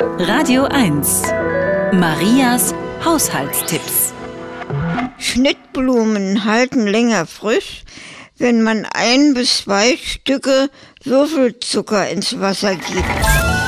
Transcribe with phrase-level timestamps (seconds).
[0.00, 1.22] Radio 1.
[1.92, 2.72] Marias
[3.04, 4.12] Haushaltstipps.
[5.18, 7.82] Schnittblumen halten länger frisch,
[8.36, 10.70] wenn man ein bis zwei Stücke
[11.02, 13.67] Würfelzucker ins Wasser gibt.